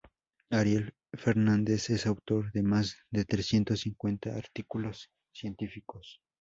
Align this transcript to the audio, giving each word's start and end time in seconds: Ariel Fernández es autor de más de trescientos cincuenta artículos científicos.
Ariel 0.49 0.95
Fernández 1.13 1.91
es 1.91 2.07
autor 2.07 2.51
de 2.53 2.63
más 2.63 2.97
de 3.11 3.23
trescientos 3.23 3.81
cincuenta 3.81 4.35
artículos 4.35 5.11
científicos. 5.31 6.19